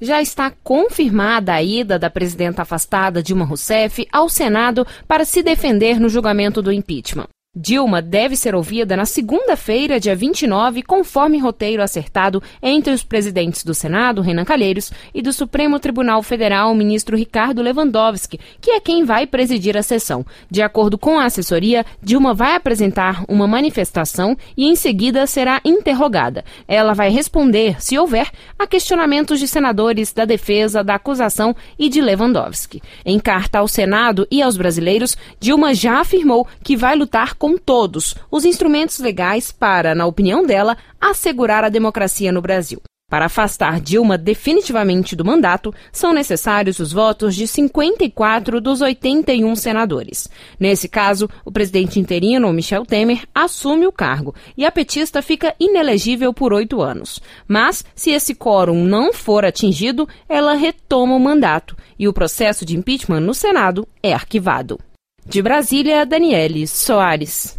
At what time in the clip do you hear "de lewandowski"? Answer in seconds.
31.88-32.82